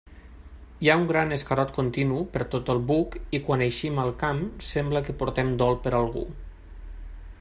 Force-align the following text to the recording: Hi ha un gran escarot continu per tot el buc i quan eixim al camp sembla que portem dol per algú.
Hi 0.85 0.87
ha 0.91 0.95
un 1.01 1.03
gran 1.09 1.33
escarot 1.35 1.73
continu 1.75 2.21
per 2.37 2.41
tot 2.55 2.71
el 2.75 2.81
buc 2.93 3.19
i 3.39 3.43
quan 3.49 3.63
eixim 3.67 4.01
al 4.05 4.11
camp 4.25 4.41
sembla 4.71 5.07
que 5.11 5.17
portem 5.21 5.53
dol 5.63 5.79
per 5.85 5.95
algú. 6.01 6.25